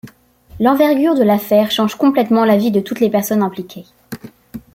[0.59, 3.85] L'envergure de l'affaire change complètement la vie de toutes les personnes impliquées.